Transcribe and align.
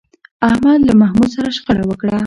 احمد 0.49 0.79
له 0.87 0.93
محمود 1.01 1.29
سره 1.35 1.49
شخړه 1.57 1.83
وکړه 1.87 2.15